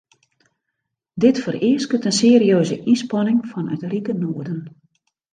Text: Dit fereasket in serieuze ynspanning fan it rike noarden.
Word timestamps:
Dit 1.13 1.37
fereasket 1.43 2.05
in 2.09 2.15
serieuze 2.19 2.77
ynspanning 2.91 3.39
fan 3.51 3.67
it 3.75 3.83
rike 3.93 4.13
noarden. 4.23 4.59